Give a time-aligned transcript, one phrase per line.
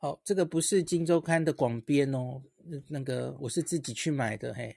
[0.00, 2.40] 好，这个不是《金周刊》的广编哦，
[2.86, 4.76] 那个我是自己去买的，嘿，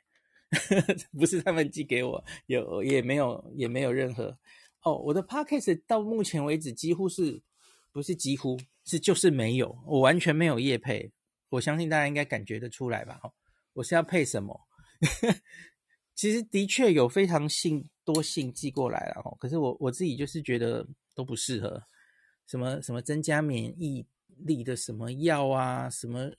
[1.13, 4.35] 不是他们寄给我，有也没有也没有任何
[4.81, 4.97] 哦。
[4.97, 7.39] 我的 Podcast 到目前为止几乎是
[7.91, 11.11] 不是几乎是就是没有，我完全没有业配，
[11.49, 13.19] 我相信大家应该感觉得出来吧？
[13.21, 13.31] 哦，
[13.73, 14.59] 我是要配什么？
[16.15, 20.83] 其实的确有非常信多信寄过来了哦，可是我我自己就是觉得
[21.13, 21.83] 都不适合，
[22.47, 24.03] 什么什么增加免疫
[24.45, 26.31] 力的什么药啊，什么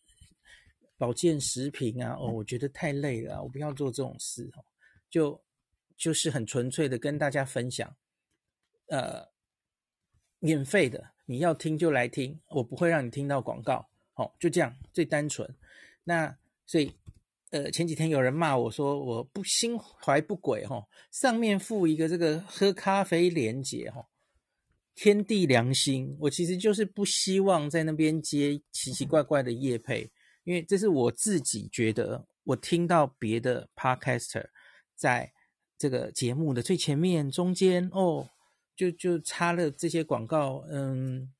[0.97, 4.65] 保健食品啊，哦，我觉得太累了，我不要做这种事哦，
[5.11, 5.43] 就
[5.97, 7.97] 就是很纯粹的跟大家分享，
[8.87, 9.27] 呃，
[10.39, 15.49] 免费的，你要听就来听，我不会让你听到广告，哦，就这样，最单纯，
[16.05, 16.93] 那所以。
[17.53, 24.09] 呃，前几天有人骂我说我不心怀不轨哈，上面附一个这个喝咖啡连结哈，
[24.95, 30.11] 天地良心，我其实就是不希望在那边接奇奇怪怪的业配，
[30.45, 34.47] 因为这是我自己觉得，我听到别的 podcaster
[34.95, 35.33] 在
[35.79, 38.29] 这个节目的最前面、中间哦，
[38.77, 41.33] 就就插了这些广告，嗯，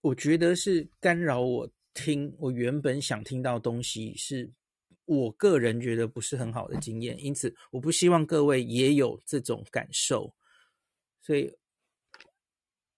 [0.00, 4.52] 我觉得是干扰我听我原本想听到东西是。
[5.06, 10.34] 我个人觉得不是很好的经验，因此我不希望各位也有这种感受，
[11.20, 11.54] 所以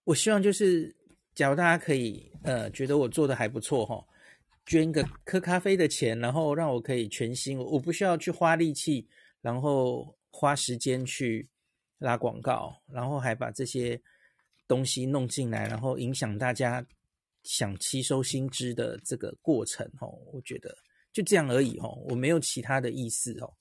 [0.07, 0.95] 我希望就是，
[1.35, 4.01] 假如大家可以呃觉得我做的还不错哈，
[4.65, 9.05] 捐个喝咖啡的钱，然后让我可以全新，我不需要去花力气，
[9.41, 11.49] 然后花时间去
[11.97, 14.01] 拉广告，然后还把这些
[14.65, 16.87] 东西弄进来，然后影响大家
[17.43, 20.73] 想吸收新知的这个过程哦，我觉得。
[21.11, 23.53] 就这样而已哦，我没有其他的意思哦。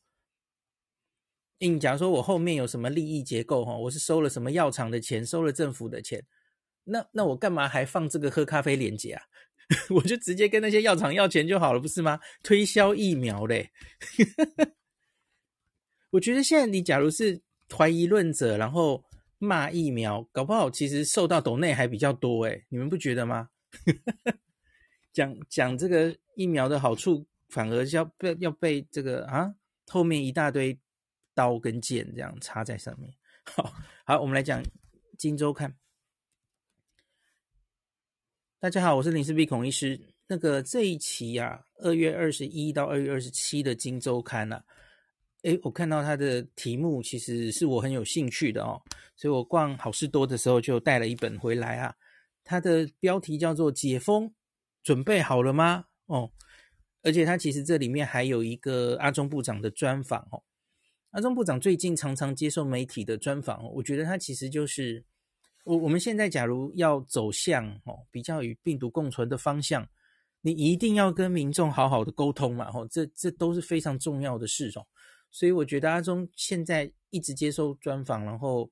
[1.59, 6.25] 因为假如说我后面有什么利益结构哈，我是收了什么药厂的钱，收了政府的钱，
[6.85, 9.23] 那那我干嘛还放这个喝咖啡链接啊？
[9.91, 12.21] 我就直接跟那些药厂要钱就好了，不是吗？
[12.43, 13.71] 推销疫苗嘞。
[16.11, 17.41] 我觉得现在你假如是
[17.75, 19.05] 怀疑论者，然后
[19.39, 23.49] 骂疫苗，搞不好其实受到抖内还比较多诶，你们不觉得吗？
[25.12, 27.27] 讲讲这个疫苗的好处。
[27.49, 29.55] 反而要被要被这个啊，
[29.87, 30.77] 后面一大堆
[31.36, 33.14] 刀跟剑这样插在上面。
[33.44, 33.70] 好，
[34.06, 34.62] 好，我们来讲
[35.19, 35.70] 《今周刊》。
[38.58, 40.00] 大家好，我是林氏璧孔医师。
[40.26, 44.64] 那个这一期呀、啊，二月二十一到二月二十七的《今周刊》啊，
[45.42, 48.80] 诶，我看到它的题目其实是我很有兴趣的哦，
[49.14, 51.94] 所以我逛好事多的时候就带了一本回来啊。
[52.44, 54.32] 它的标题叫做“解封，
[54.82, 56.32] 准备好了吗？”哦。
[57.03, 60.42] 而且它其实这里面还有一个阿中部长的专访哦。
[61.16, 65.03] 阿中部长最近常常接受媒体的专访，我觉得他其实就是
[65.65, 69.88] 我我们现在假如要走向哦比较与病毒共存的方向，
[70.43, 74.87] 你一定要跟民众好好的沟通嘛，吼，这这都是非常重要的事哦。
[75.31, 78.71] 所以我觉得阿中现在一直接受专访，然后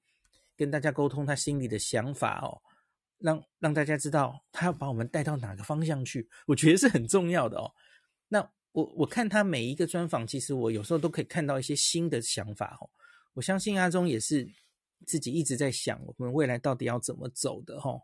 [0.55, 2.61] 跟大家沟通他心里的想法哦，
[3.21, 7.73] 让让大家知道他要把我们带到哪个方向去，我觉得是很重要的哦。
[8.75, 12.91] 我我看他每一个专访，其实我有时候都可以看到一些新的想法哦。
[13.35, 14.49] 我相信阿中也是
[15.07, 18.01] 自己一直在想，我们未来到底要怎么走的哈。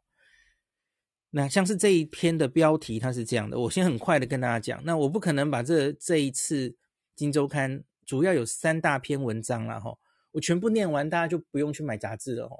[1.30, 4.80] 那像是这一篇的标题，它是这样的，我先很快的跟大家讲。
[4.84, 6.68] 那我不可能把这这一次
[7.16, 9.92] 《今周刊》主要有三大篇文章了哈，
[10.30, 12.54] 我全部念完，大家就不用去买杂志了哦。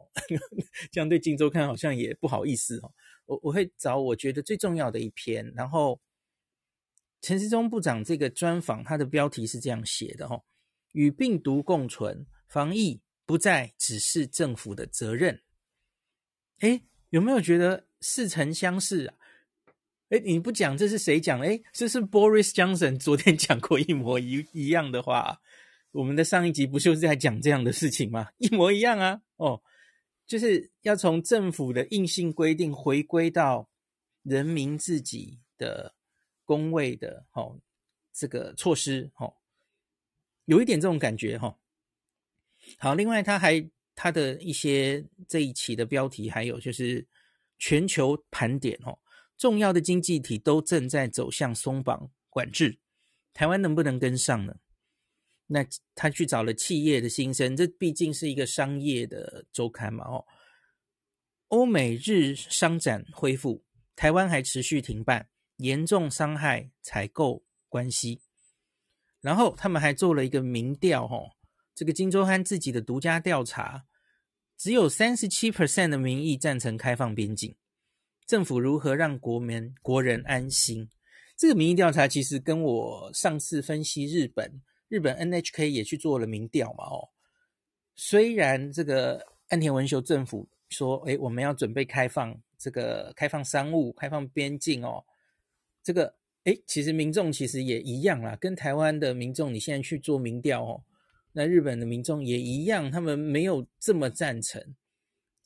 [0.91, 2.93] 这样对《今周刊》好像也不好意思哦。
[3.27, 6.01] 我我会找我觉得最重要的一篇，然后。
[7.21, 10.43] 陈时中部长这个专访，他的标题是这样写的哈：
[10.93, 15.43] 与病毒共存，防疫不再只是政府的责任。
[16.61, 19.15] 哎，有没有觉得似曾相识啊？
[20.09, 21.41] 哎，你不讲这是谁讲？
[21.41, 25.41] 哎，这是 Boris Johnson 昨天讲过一模一一样的话。
[25.93, 28.29] 我们的上一集不就是在讲这样的事情吗？
[28.39, 29.21] 一模一样啊！
[29.37, 29.61] 哦，
[30.27, 33.69] 就是要从政府的硬性规定回归到
[34.23, 35.95] 人民自己的。
[36.51, 37.57] 工位的哦，
[38.13, 39.33] 这个措施哦，
[40.47, 41.57] 有一点这种感觉哈。
[42.77, 47.07] 好，另外他还他的一些这一期的标题还有就是
[47.57, 48.99] 全球盘点哦，
[49.39, 52.81] 重要的经济体都正在走向松绑管制，
[53.33, 54.57] 台湾能不能跟上呢？
[55.47, 55.65] 那
[55.95, 60.27] 他去找了企业的心声，这毕竟是一个商业的周刊嘛哦。
[61.47, 63.65] 欧美日商展恢复，
[63.95, 65.29] 台湾还持续停办。
[65.61, 68.23] 严重伤害采购关系，
[69.21, 71.33] 然后他们还做了一个民调，吼，
[71.75, 73.85] 这个金周刊自己的独家调查，
[74.57, 77.55] 只有三十七 percent 的民意赞成开放边境，
[78.27, 80.91] 政府如何让国民国人安心？
[81.37, 86.85] 这个民意调查其实跟我上次分析日本，日本 NHK 也去做了民调嘛。
[86.85, 87.09] 哦，
[87.97, 95.05] 虽然这个岸田文雄政府说，哎，我们要准备开放这个开放商务、开放边境哦，
[95.83, 100.83] 这个哎，其实民众其实也一样啦，跟台湾的民众，你现在去做民调哦。
[101.33, 104.75] 那日本的民众也一样，他们没有这么赞成，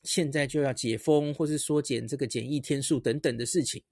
[0.03, 3.83] 现在就要解封或是缩减这个检疫天数等等的事情。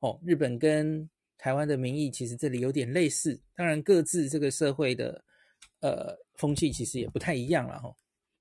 [0.00, 1.08] 哦，日本跟
[1.38, 5.24] 台湾的民意其实这里有点类似，当然各自这个社会的
[5.80, 7.94] 呃风气其实也不太一样了哈。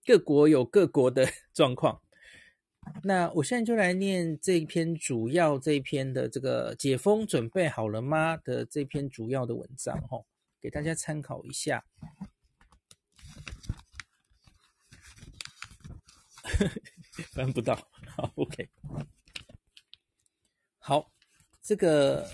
[0.05, 2.01] 各国有各国的 状况。
[3.03, 10.23] 那我现在就来念这一篇主要这篇的这个解封准备好了吗的这篇主要的文章哈，
[10.59, 11.85] 给大家参考一下。
[17.33, 17.75] 翻不到，
[18.15, 18.69] 好，OK。
[20.79, 21.11] 好，
[21.61, 22.29] 这个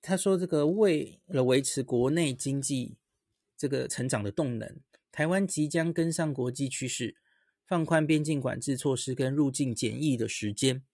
[0.00, 2.96] 他说，这个为了维持国内经济
[3.56, 4.80] 这个成长的动能，
[5.12, 7.16] 台湾即将跟上国际趋势，
[7.66, 10.84] 放宽边境管制措施跟入境检疫的时间。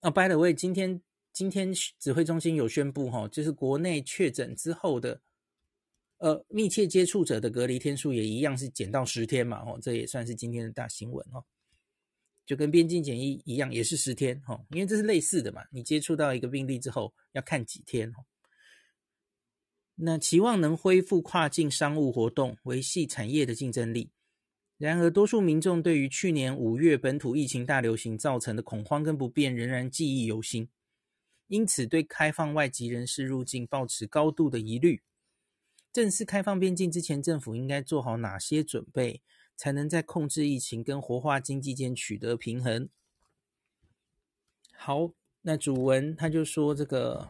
[0.00, 1.00] 啊，by the way，今天
[1.32, 5.22] 今天指挥中心有宣布哈，就是国内确诊之后的。
[6.18, 11.44] 呃，密切接触者的隔离天数也一样是减到十天嘛，哦，这也算是今天的大新闻哦。
[12.46, 15.64] 就跟边境检疫一样，也是十天哈，因为这是类似的嘛。
[15.72, 18.24] 你接触到一个病例之后，要看几天哦。
[19.96, 24.12] 那期望能恢复跨境商务活动，维系产业的竞争力。
[24.82, 30.68] 然而，多数民众对于去年五月本土疫情大流行造成的恐慌跟不便仍然记忆犹新，
[31.46, 35.00] 因此对开放外籍人士入境抱持高度的疑虑。
[35.92, 39.22] 正式开放边境之前，政府应该做好哪些准备，
[39.54, 42.88] 才能在控制疫情跟活化经济间取得平衡？
[44.72, 45.12] 好，
[45.42, 47.28] 那主文他就说这个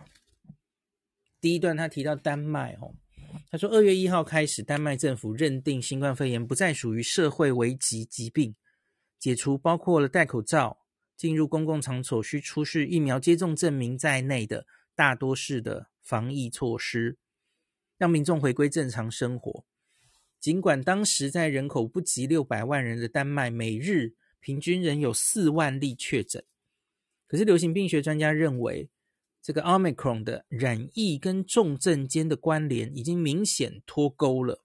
[1.38, 2.94] 第一段，他提到丹麦哦，
[3.52, 8.56] 他说二月一号开始，丹麦政府认定新冠肺炎不再属于社会危急疾病，
[9.19, 10.78] 解除包括了戴口罩、
[11.19, 17.19] 进入公共场所需出示疫苗接种证明在内的大多数的防疫措施。
[17.99, 19.66] 让民众回归正常生活。
[20.40, 26.43] 尽管当时在人口不及六百万人的丹麦，每日平均仍有四万例确诊，
[27.26, 28.88] 可是流行病学专家认为，
[29.43, 34.65] 这个 Omicron 的染疫跟重症间的关联已经明显脱钩了，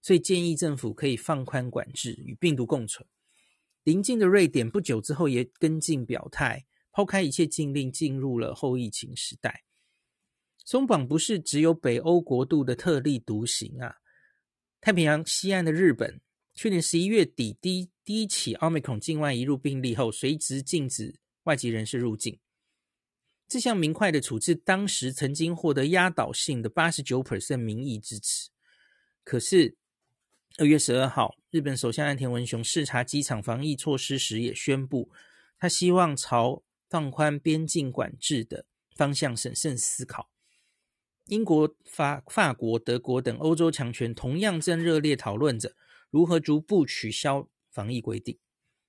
[0.00, 3.06] 所以建议政府可以放宽管制，与病毒共存。
[3.82, 9.64] 邻近的瑞典不久之后也跟进表态，抛开一切禁令，进入了后疫情时代。
[10.64, 13.96] 松绑不是只有北欧国度的特立独行啊！
[14.80, 16.22] 太平洋西岸的日本，
[16.54, 22.40] 去年十一月底第第一起 omicron 境外移入病例后，随即禁止外籍人士入境。
[23.54, 28.50] 这项明快的处置，当时曾经获得压倒性的八十九 percent 民意支持。
[29.22, 29.76] 可是
[30.58, 35.08] 二月十二号，日本首相岸田文雄视察机场防疫措施时，也宣布
[35.56, 38.66] 他希望朝放宽边境管制的
[38.96, 40.28] 方向审慎思考。
[41.26, 45.76] 英国、法、法国、德国等欧洲强权同样正热烈讨论着
[46.10, 48.36] 如何逐步取消防疫规定。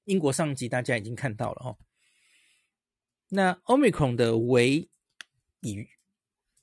[0.05, 1.77] 英国上集大家已经看到了哈。
[3.35, 4.89] 那 Omicron 的危
[5.61, 5.87] 与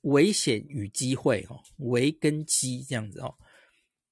[0.01, 3.35] 危险与机会哈，危跟机这样子哦。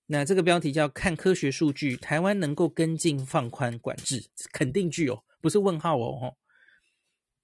[0.06, 6.38] 那这个标题叫看科学数据，台湾能够跟进放宽管制，肯定句哦，不是问号哦。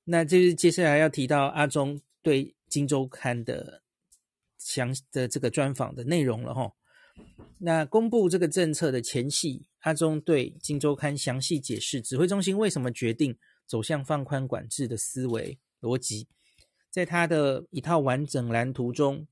[0.05, 3.83] 那就是接下来要提到阿中对《金周刊》的。
[4.59, 6.74] 详的这个专访的内容了哈，
[7.59, 16.27] 那公布这个政策的前夕，阿中对《金周刊》详细解释指挥中心为什么决定走向放宽管制的思维逻辑，
[16.89, 19.27] 在他的一套完整蓝图中，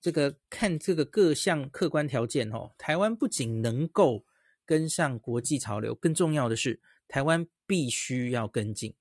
[0.00, 4.24] 这个看这个各项客观条件哦，台湾不仅能够
[4.66, 8.94] 跟上国际潮流，更重要的是台湾必须要跟进。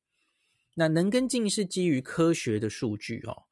[0.75, 3.43] 那能跟进是基于科学的数据哦。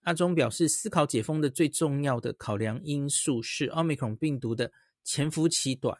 [0.00, 5.98] 阿中表示，思考解封的最重要的考量因素是奥密克戎病毒的潜伏期短、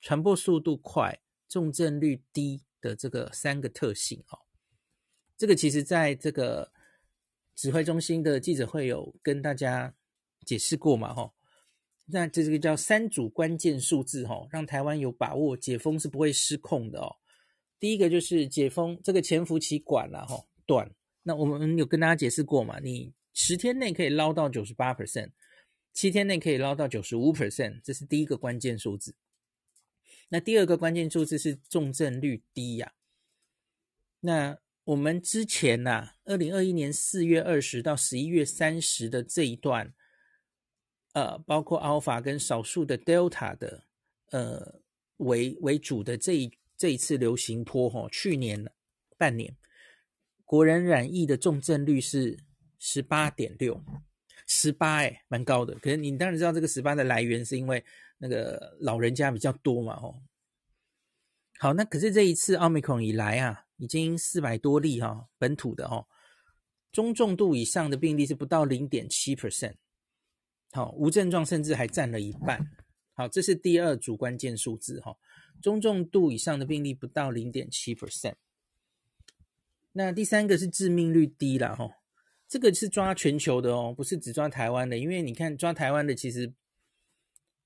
[0.00, 4.22] 传播速度快、重症率低的这个三个特性。
[4.28, 4.38] 哦，
[5.36, 6.72] 这个其实在这个
[7.54, 9.94] 指挥中心的记者会有跟大家
[10.44, 11.12] 解释过嘛？
[11.14, 11.32] 哈，
[12.06, 17.16] 那这个叫三组关键数字，哈，让台湾有把握解封是不会失控的哦。
[17.78, 20.90] 第一个就是解封这个潜伏期短了，哈，短。
[21.22, 22.78] 那我们有跟大家解释过嘛？
[22.80, 25.30] 你十天内可以捞到九十八 percent，
[25.92, 29.14] 七天内可以捞到九十五 percent，这是第一个关键数字。
[30.30, 32.92] 那第二个关键数字是重症率低呀、
[34.20, 39.92] 那我们之前呐、啊，二零二一年四月二十到十一月三十的这一段，
[41.14, 43.84] 呃，包括 Alpha 跟少数的 Delta 的，
[44.30, 44.80] 呃，
[45.16, 48.64] 为为主的这一这一次流行波，哈，去年
[49.18, 49.56] 半年，
[50.44, 52.38] 国人染疫的重症率是
[52.78, 53.84] 十八点六，
[54.46, 55.74] 十八哎，蛮高的。
[55.80, 57.84] 可是你当然知道这个十八的来源是因为
[58.22, 60.22] 那个老人家比较多嘛，吼。
[61.58, 66.06] 好，那可是这一次奥密克戎以来啊，已经四百多例哈、本土的哦，
[66.92, 69.74] 中重度以上的病例是不到零点七 percent，
[70.72, 72.70] 好，无症状甚至还占了一半。
[73.14, 75.16] 好，这是第二组关键数字哈、
[75.62, 78.34] 中重度以上的病例不到零点七 percent。
[79.92, 81.90] 那第三个是致命率低了哈、
[82.48, 86.54] 这个是抓全球的哦，不是只抓台湾的，因为你看抓台湾的其实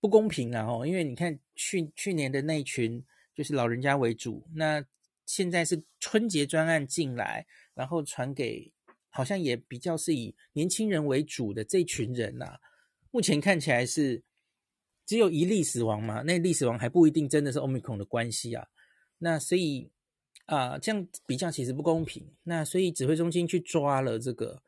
[0.04, 3.02] 不公平啊哦，因为你看去去年的那群。
[3.36, 4.80] 就是老人家为主，那
[5.26, 7.44] 现在是春节专案进来，
[7.74, 8.72] 然后传给
[9.08, 12.60] 好像也比较是以年轻人为主的这群人呐、啊，
[13.10, 14.22] 目前看起来是
[15.04, 18.68] 只有一例死亡嘛，那例死亡还不一定真的是 Omicron 的关系啊，
[19.18, 19.90] 那所以
[20.46, 24.62] 啊、这样比较其实不公平，那所以指挥中心去抓了这个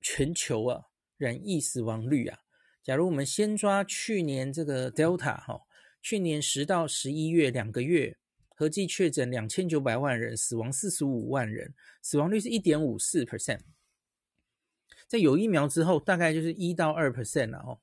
[0.00, 2.40] 全球啊染疫死亡率啊，
[2.82, 5.62] 假如我们先抓去年这个 Delta 哈。
[6.02, 8.16] 去年十到十一月两个月，
[8.48, 13.60] 合计确诊两千九百万人，死亡四十五万人，死亡率是一点五四 percent。
[15.06, 17.80] 在有疫苗之后，大概就是一到二 percent 了哦。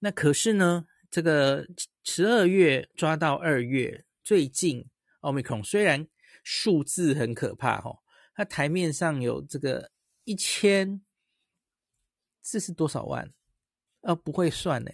[0.00, 1.66] 那可是呢，这个
[2.04, 4.86] 十二月抓到二月，最近
[5.22, 6.06] Omicron 虽然
[6.44, 8.00] 数字很可怕哦，
[8.34, 9.90] 它台面上有这个
[10.24, 11.00] 一千，
[12.42, 13.32] 这是多少万？
[14.02, 14.90] 啊，不会算呢。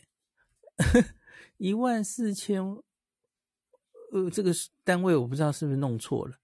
[1.58, 2.62] 一万四千，
[4.12, 4.52] 呃，这个
[4.84, 6.38] 单位我不知道是不是弄错了。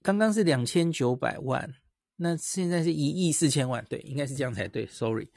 [0.00, 1.74] 刚刚是两千九百万，
[2.16, 4.86] 那现在是一亿四千万，对，应该是这样才对。
[4.86, 5.28] Sorry，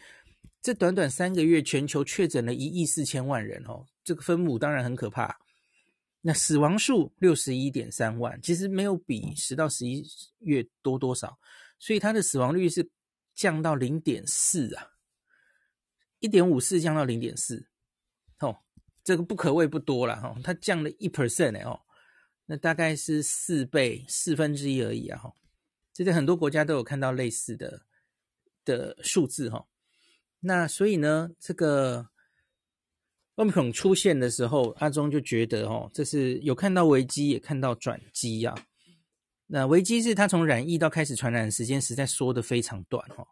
[0.61, 5.37] 这短短三个月，全球确诊了一亿四千万人哦，这个分母当然很可怕。
[6.21, 10.03] 那死亡数六十一点三万，其实没有比十到十一
[10.39, 11.37] 月多多少，
[11.77, 12.89] 所以它的死亡率是
[13.35, 14.87] 降到零点四啊。
[16.25, 17.67] 一点五四降到零点四，
[18.39, 18.57] 哦，
[19.03, 21.79] 这个不可谓不多了哈、哦，它降了一 percent 哦，
[22.47, 25.31] 那大概是四倍四分之一而已啊哈，
[25.93, 27.85] 这在很多国家都有看到类似的
[28.65, 29.65] 的数字哈、哦，
[30.39, 32.09] 那所以呢，这个
[33.35, 38.55] 奥密克戎出现的时候，阿中就觉得哦，这是有看到危机，也看到转机啊。
[39.45, 43.27] 那危机是它从染疫到开始传染时间实在缩得非常短哈、哦。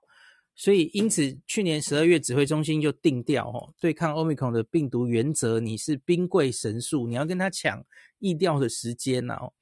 [0.55, 7.83] 所以，因此，去年十二月指挥中心就定调，哦，对抗 Omicron 的病毒原则，你是兵贵神速，你要跟他抢
[8.19, 9.53] 疫调的时间呐，哦，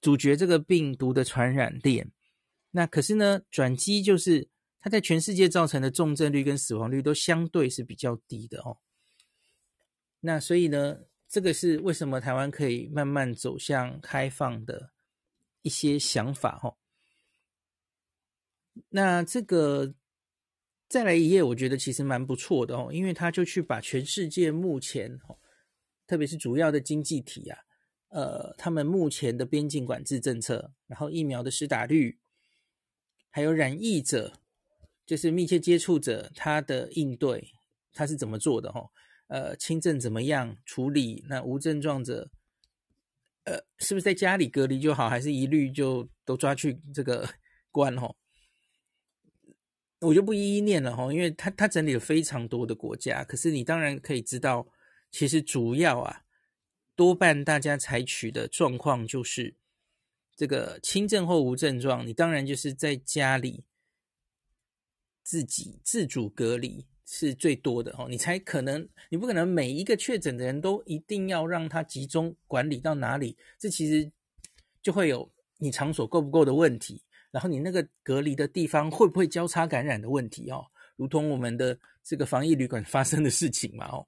[0.00, 2.10] 阻绝这个病毒的传染链。
[2.72, 4.48] 那可是呢，转机就是
[4.80, 8.78] 它在全世界造成的重症率跟死亡率都相对是比较低的哦。
[10.18, 10.98] 那所以呢，
[11.28, 14.90] 这个是为什么台湾可以慢慢走向开放的
[15.62, 16.76] 一些想法，哦。
[18.90, 19.94] 那这个
[20.88, 25.18] 再来一页，我觉得其实蛮不错的哦，因为他就去把全世界目前，
[26.06, 27.58] 特别是主要的经济体啊，
[28.08, 32.18] 呃，他们目前的边境管制政策，然后疫苗的施打率，
[33.30, 34.32] 还有染疫者，
[35.06, 37.52] 就是密切接触者，他的应对
[37.92, 38.90] 他是怎么做的哈？
[39.28, 41.24] 呃，轻症怎么样处理？
[41.28, 42.28] 那无症状者，
[43.44, 47.28] 呃，是不是在家里隔离就好，还是一律就都抓去这个
[47.70, 48.16] 关哦？
[50.00, 54.66] 我就不一一念了哈，因为他他整理了非常多的国家，可是你当然可以知道，
[55.10, 56.22] 其实主要啊，
[56.96, 59.54] 多半大家采取的状况就是
[60.34, 63.62] 这个轻症或无症状，你当然就是在家里
[65.22, 74.10] 自己自主隔离是最多的哦，你才可能，你不可能每一个确诊的人都一定要让他集中管理到哪里，这其实
[74.80, 77.02] 就会有你场所够不够的问题。
[77.30, 80.66] 然后你那个隔离的地方会不会交叉感染的问题哦？
[80.96, 84.06] 如同我们的这个防疫旅馆发生的事情嘛哦。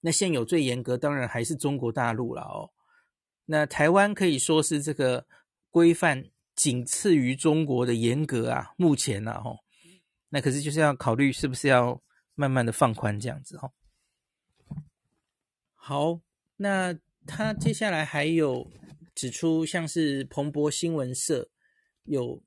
[0.00, 2.70] 那现有最严格当然还是中国大陆了哦。
[3.46, 5.26] 那台湾可以说是这个
[5.70, 9.58] 规范仅次于中国的严格啊，目前呢哦。
[10.28, 12.00] 那可是就是要考虑是不是要
[12.34, 13.72] 慢慢的放宽这样子哦。
[15.74, 16.20] 好，
[16.56, 18.70] 那他接下来还有
[19.14, 21.48] 指出，像是彭博新闻社。
[22.06, 22.42] 有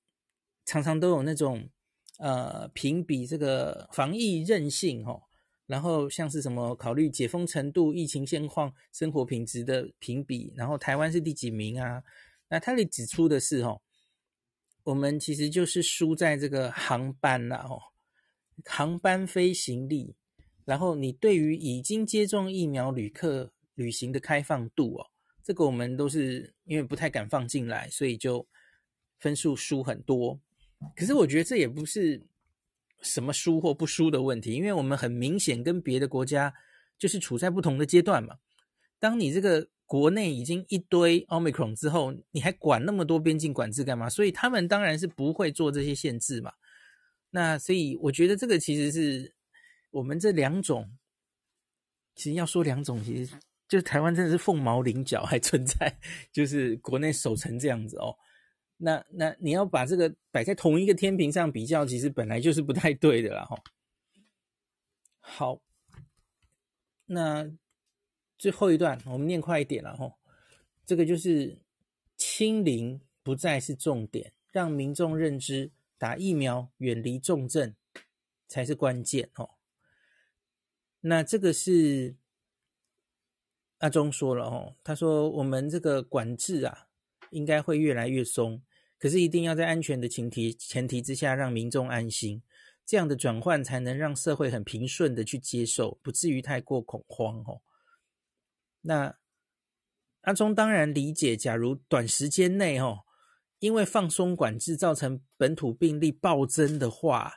[0.65, 1.69] 常常都有那种
[2.17, 5.21] 呃评比这个防疫韧性哦，
[5.65, 12.03] 然后像是什么考虑解封程度、疫情现况、生活品质的评比，然后台湾是第几名啊？
[12.49, 13.79] 那他里指出的是，哦，
[14.83, 17.79] 我们其实就是输在这个航班呐，哦，
[18.65, 20.15] 航班飞行力，
[20.65, 25.05] 然后你对于已经接种疫苗旅客旅行的开放度，哦，
[25.43, 28.47] 这个我们都是因为不太敢放进来，所以就
[29.19, 30.39] 分数输很多。
[30.95, 32.25] 可是我觉得这也不是。
[33.01, 36.53] 什么输或不输的问题，因为我们很明显跟别的国家
[36.97, 38.35] 就是处在不同的阶段嘛。
[38.99, 44.09] 当你这个国内已经一堆 Omicron 之后，你还管那么多边境管制干嘛？
[44.09, 46.51] 所以他们当然是不会做这些限制嘛。
[47.29, 49.33] 那所以我觉得这个其实是
[49.91, 50.91] 我们这两种，
[52.15, 53.33] 其实要说两种，其实
[53.69, 55.97] 就是台湾真的是凤毛麟角还存在，
[56.33, 58.13] 就是国内守成这样子哦。
[58.81, 63.61] 那那你要把这个摆在同一个天平上比较，其实本来就是不太对的啦，哈。
[65.19, 65.61] 好，
[67.05, 67.51] 那
[68.37, 70.15] 最后一段我们念快一点了，哈。
[70.85, 71.59] 这个就是
[72.15, 77.75] 清零不再是重点，让民众认知打疫苗远离重症
[78.47, 79.51] 才是关键，哦。
[81.01, 82.15] 那这个是
[83.77, 86.88] 阿忠说了，哦，他说我们这个管制啊，
[87.31, 88.61] 应该会越来越松。
[88.97, 92.41] 可是一定要在安全的前提前提之下，让民众安心，
[92.85, 97.61] 这样的转换才能让社会很平顺的去接受，不至于太过恐慌哦。
[98.81, 99.17] 那
[100.21, 103.05] 阿中当然理解，假如短时间内哦，
[103.59, 107.35] 因为放松管制造成本土病例暴增的话，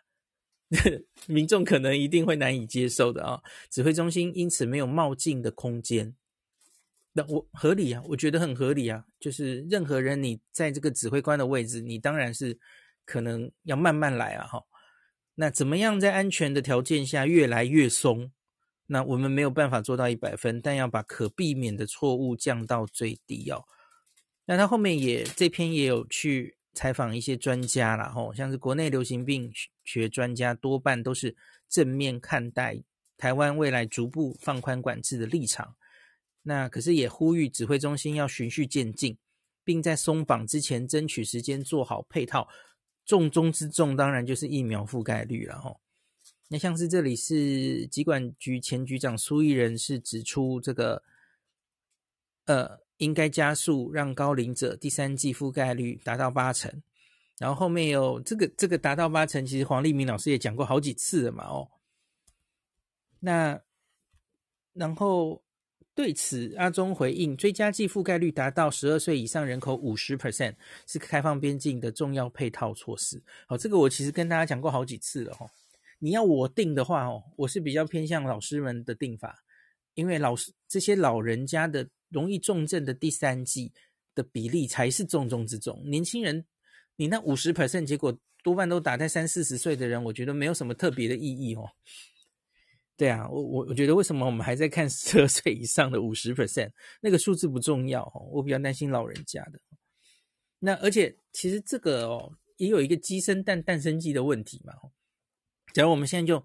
[1.28, 3.40] 民众可能一定会难以接受的啊。
[3.70, 6.16] 指挥中心因此没有冒进的空间。
[7.12, 9.04] 那我合理啊，我觉得很合理啊。
[9.21, 12.59] 就是任何人你在这个指挥官的位置，你当然是
[13.04, 14.62] 可能要慢慢来啊，哈。
[15.35, 18.31] 那怎么样在安全的条件下越来越松？
[18.87, 23.64] 那我们没有办法做到一百分，但要把可避免的错误降到最低哦。
[24.45, 29.51] 那他后面也这篇也有去采访一些专家啦，吼，像是国内流行病
[29.85, 31.35] 学专家多半都是
[31.68, 32.83] 正面看待
[33.16, 35.75] 台湾未来逐步放宽管制的立场。
[36.44, 39.16] 那可是也呼吁指挥中心要循序渐进，
[39.62, 42.48] 并在松绑之前争取时间做好配套。
[43.05, 45.76] 重中之重当然就是疫苗覆盖率了哈。
[46.48, 51.05] 那像是这里是疾管局前局长苏益仁是指出这个，
[52.46, 56.83] 呃，应该加速让高龄者第三季覆盖率达到八成。
[57.38, 61.70] 然后后面有这个这个达到八成，其实黄立明老师也讲过好几次了嘛哦。
[63.20, 63.62] 那
[64.72, 65.40] 然后。
[65.94, 70.55] 对此，阿中回应：追加剂覆盖率达到十二岁以上人口五十 percent，
[70.87, 73.22] 是开放边境的重要配套措施。
[73.46, 75.46] 好，这个我其实跟大家讲过好几次了哈。
[75.98, 79.38] 你要我定的话哦，我是比较偏向老师们的定法，
[79.94, 83.70] 因为老师这些老人家的容易重症的第三季
[84.14, 85.83] 的比例才是重中之重。
[85.85, 86.42] 年轻人，
[86.96, 91.68] 你那五十 percent，结果多半都打在三四十岁的人，我觉得没有什么特别的意义哦。
[92.96, 99.59] 对啊，我我我觉得为什么我们还在看十二岁以上的五十 percent 那个数字不重要哦，我比较担心老人家的。
[100.59, 104.74] 那而且其实这个哦也有一个鸡生蛋蛋生鸡的问题嘛。
[105.72, 106.44] 假如我们现在就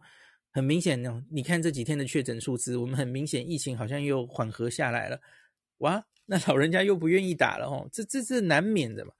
[0.51, 5.19] 很明显哦，你看这几天的确诊数字，我们很明显疫情好像又缓和下来了。
[5.79, 9.11] 哇，那老人家又不愿意打了哦，这这是难免的嘛。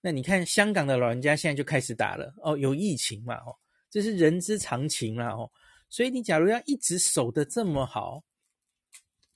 [0.00, 3.54] 那你看香港的老人家现在就开始打了哦，有疫情嘛哦，
[3.88, 5.48] 这是人之常情啦哦。
[5.92, 8.24] 所以你假如要一直守得这么好，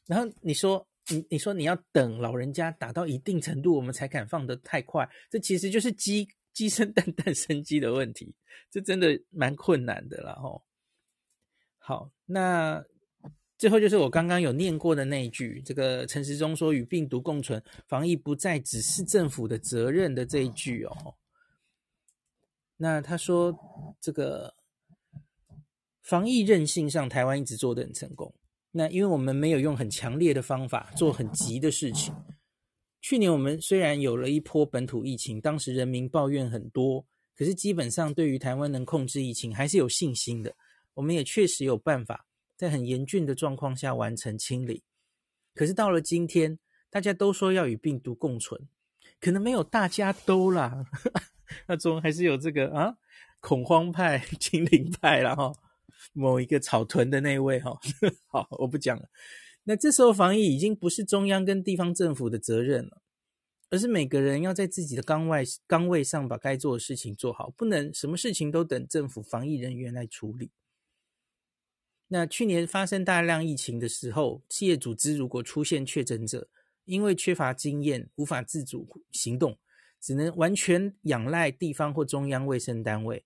[0.07, 8.35] 然后你说你你说你要等老人家打到一定程度，我们才敢放得太快，这其实就是鸡鸡生蛋蛋生鸡的问题，
[8.71, 10.65] 这真的蛮困难的了吼。
[11.77, 12.83] 好，那
[13.59, 21.17] 最后就是我刚刚有念过的那一句，这个陈时中说与病毒共存，防疫不再只是政府的责任的这一句哦。
[22.79, 23.55] 那他说
[24.01, 24.55] 这个。
[26.07, 28.33] 防疫韧性上，台湾一直做得很成功。
[28.71, 32.15] 那因为我们没有用很强烈的方法做很急的事情。
[33.01, 40.55] 去年我们虽然有了一波本土疫情，当时人民抱怨很多，可是基本上对于台湾能控制疫情还是有信心的。
[40.95, 42.25] 我们也确实有办法
[42.57, 44.85] 在很严峻的状况下完成清理。
[45.55, 46.57] 可是到了今天，
[46.89, 48.61] 大家都说要与病毒共存，
[49.19, 50.87] 可能没有大家都啦，
[51.67, 52.95] 那总还是有这个啊
[53.41, 55.53] 恐慌派、 清零派啦哈。
[56.13, 57.79] 某一个草屯的那位哈，
[58.27, 59.09] 好，我不讲了。
[59.65, 63.03] 那这时候防疫已经不是中央跟地方政府的责任了，
[63.71, 70.51] 而是每个人要在自己的岗位岗位上把该做的事情做好，不能什么事情都等政府防疫人员来处理。
[72.09, 76.49] 那去年发生大量疫情的时候，企业组织如果出现确诊者，
[76.85, 79.59] 因为缺乏经验，无法自主行动，
[80.01, 83.25] 只能完全仰赖地方或中央卫生单位。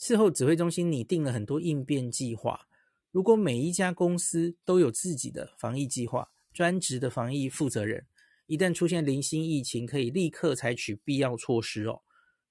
[0.00, 2.66] 事后指挥中心拟定了很多应变计划。
[3.10, 8.06] 如果每一家公司都有自己的防疫计划，专职的防疫负责人，
[8.46, 12.00] 一旦出现零星疫情，可以立刻采取必要措施哦，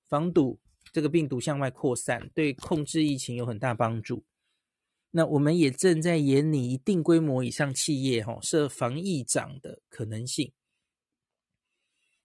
[0.07, 0.59] 防堵
[0.91, 4.23] 这个病毒向外扩散，对控制疫情有很大帮助。
[5.09, 10.51] 那我们也正在研拟一定规模以上企业哈设防疫长的可能性。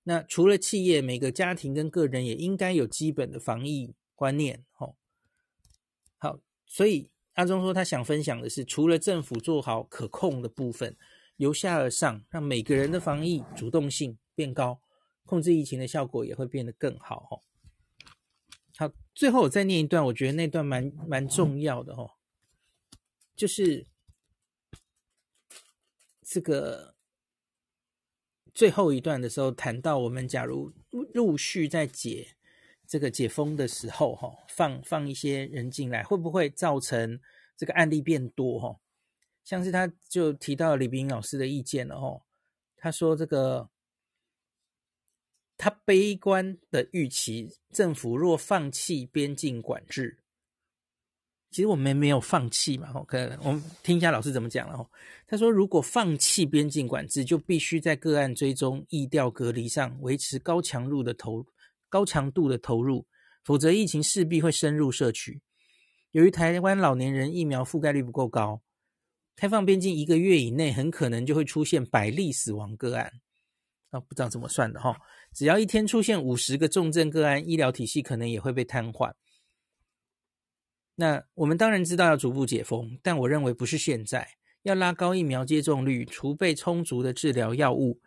[0.02, 4.96] 那除了企业，每个家庭跟个人也应该有基本的防疫观念哦。
[6.74, 10.96] 所以阿中说他想分享的是，除了政府做好可控的部分，
[11.37, 14.80] 由下而上，让每个人的防疫主动性变高，
[15.24, 17.34] 控制疫情的效果也会变得更好哦。
[18.76, 22.16] 好，最后我再念一段，我觉得那段蛮蛮重要的哈。
[23.37, 23.87] 就是
[26.22, 26.96] 这个
[28.52, 32.34] 最后一段的时候，谈到我们假如陆续在解
[32.87, 37.18] 这个解封的时候，哈，放放一些人进来，会不会造成
[37.57, 38.59] 这个案例变多？
[38.61, 38.81] 哈，
[39.44, 42.20] 像是他就提到李炳老师的意见了，哈，
[42.77, 43.68] 他说这个
[45.57, 50.20] 他悲观的预期，政府若放弃边境管制。
[51.51, 54.90] 其实我们没有放弃嘛，可能我们听一下老师怎么讲了哈。
[55.29, 61.47] 他说，如果放弃边境管制，就必须在个案追踪、疫调隔离上维持高强度的投
[61.94, 63.07] 高强度的投入，
[63.44, 65.40] 否则疫情势必会深入社区。
[66.11, 68.61] 由于台湾老年人疫苗覆盖率不够高，
[69.37, 73.12] 开放边境一个月以内，很可能就会出现百例死亡个案。
[73.90, 74.96] 啊，不知道怎么算的哈。
[75.33, 79.12] 只要一天出现五十个重症个案，医疗体系可能也会被瘫痪。
[80.96, 84.28] 那我们当然知道要逐步解封，但我认为不是现在，
[84.62, 88.00] 要拉高疫苗接种率，储备充足的治疗药物，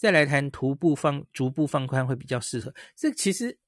[0.00, 2.74] 再来谈徒步放、逐步放宽会比较适合。
[2.96, 3.58] 这其实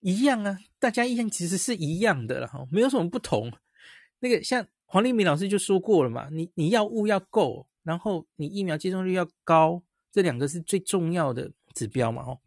[0.00, 3.52] 一样啊，大家意见其实是一样的了哈，没有什么不同。
[4.20, 12.40] 那个像黄立民老师就说过了嘛，你你药物要够，然后你疫苗接种率要高，这两个是最重要的指标嘛，哦。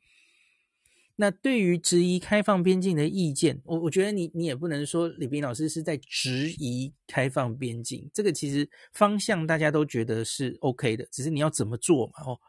[1.17, 12.39] 那对于质疑开放边境的意见，我我觉得你你也不能说李斌老师是在质疑开放边境，这个其实方向大家都觉得是 OK 的，只是你要怎么做嘛哦。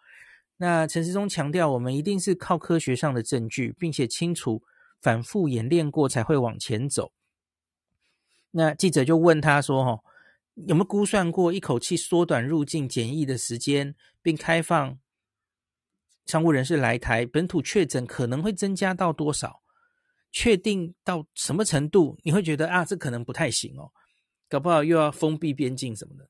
[0.63, 4.63] 那陈时中强调，我们一定是靠科学上的证据，并且清楚
[5.01, 7.11] 反复演练过才会往前走。
[8.53, 10.01] 那记者就问他说：“哈，
[10.55, 14.97] 有没有估算过一口气缩短入境检疫的时间，并开放？”
[16.27, 19.63] 商务人士来台，本土确诊可能会增加到多少？
[20.31, 22.17] 确定到什么程度？
[22.23, 23.91] 你会觉得啊，这可能不太行哦，
[24.49, 26.29] 搞不好又要封闭边境什么的。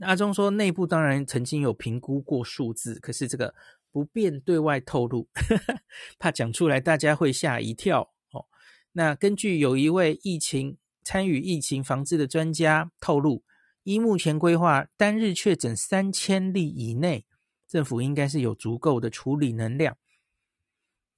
[0.00, 3.54] 阿中说，内部当然曾经有评估过数字，可是这个
[3.90, 5.80] 不便对外透露，呵呵，
[6.18, 8.46] 怕讲出来大家会吓一跳哦。
[8.92, 13.42] 那根据有一位疫情参与疫情防治的专家透露，
[13.84, 17.24] 依目前规划，单日确诊三千例以内。
[17.66, 19.96] 政府应该是有足够的处理能量。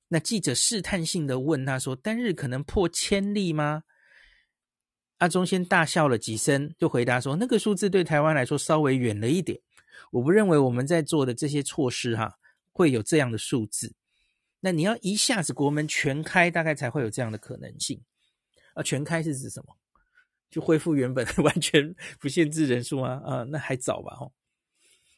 [0.08, 3.82] 那记者试探性的问他说：“单日可能破千例吗？”
[5.18, 9.61] 阿中先大笑了几声，就回答说：“那个数字对台湾来说稍微远了一点。
[10.11, 12.38] 我不认为我们在做的这些措施哈
[12.72, 13.92] 会有这样的数字。
[14.61, 18.00] 那你要一下子国门全开，大概才会有这样的可能性。
[18.74, 19.76] 啊，全开是指什么？
[20.50, 23.22] 就恢复原本 完全不限制人数吗？
[23.24, 24.16] 啊，那还早吧？
[24.20, 24.33] 哦。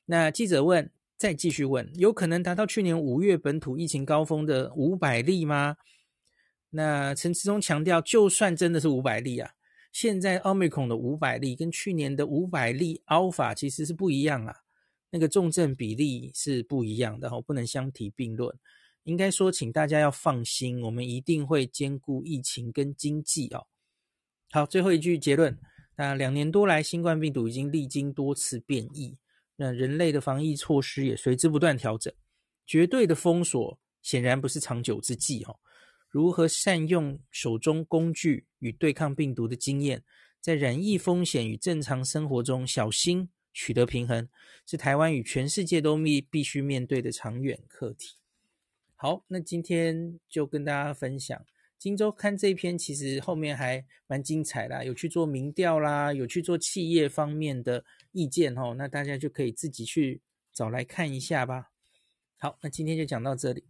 [0.07, 0.91] 那记者问。
[1.21, 5.77] 再继续问，有可能达到去年五月本土疫情高峰的五百例吗？
[6.71, 9.51] 那陈时中强调，就算真的是五百例啊，
[9.93, 14.55] 现在奥密克戎的五百例跟去年的五百例 Alpha 其实是不一样啊，
[15.11, 18.57] 那个重症比例是不一样的，哦，不能相提并论。
[19.05, 23.67] 应该说，请大家要放心，我们一定会兼顾疫情跟经济哦。
[24.51, 25.59] 好，最后一句结论，
[25.97, 29.17] 那两年多来，新冠病毒已经历经多次变异。
[29.57, 32.13] 那人类的防疫措施也随之不断调整，
[32.67, 35.59] 绝对的封锁显然不是长久之计哦。
[36.11, 40.03] 如何善用手中工具与对抗病毒的经验，
[40.41, 44.29] 在染疫风险与正常生活中小心取得平衡，
[44.67, 48.17] 是台湾与全世界都必必须面对的长远课题。
[48.97, 51.47] 好，那今天就跟大家分享。
[51.79, 60.21] 今周刊这一篇其实后面还蛮精彩的，有去做民调啦，有去做企业方面的意见哦，那大家就可以自己去
[60.53, 61.71] 找来看一下吧。
[62.37, 63.70] 好，那今天就讲到这里。